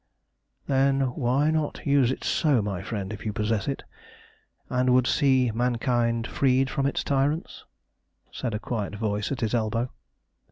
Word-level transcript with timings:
"Then 0.65 1.13
why 1.15 1.51
not 1.51 1.85
use 1.85 2.09
it 2.09 2.23
so, 2.23 2.59
my 2.63 2.81
friend, 2.81 3.13
if 3.13 3.23
you 3.23 3.31
possess 3.31 3.67
it, 3.67 3.83
and 4.67 4.95
would 4.95 5.05
see 5.05 5.51
mankind 5.51 6.25
freed 6.25 6.71
from 6.71 6.87
its 6.87 7.03
tyrants?" 7.03 7.65
said 8.31 8.55
a 8.55 8.59
quiet 8.59 8.95
voice 8.95 9.31
at 9.31 9.41
his 9.41 9.53
elbow. 9.53 9.91